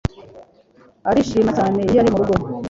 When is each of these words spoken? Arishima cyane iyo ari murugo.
Arishima 1.09 1.51
cyane 1.57 1.79
iyo 1.89 1.99
ari 2.01 2.09
murugo. 2.15 2.35